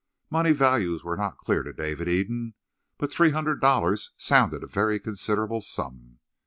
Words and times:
Money 0.31 0.51
values 0.51 1.03
were 1.03 1.15
not 1.15 1.37
clear 1.37 1.61
to 1.61 1.71
David 1.71 2.09
Eden, 2.09 2.55
but 2.97 3.11
three 3.11 3.29
hundred 3.29 3.61
dollars 3.61 4.13
sounded 4.17 4.63
a 4.63 4.65
very 4.67 4.99
considerable 4.99 5.61
sum. 5.61 6.17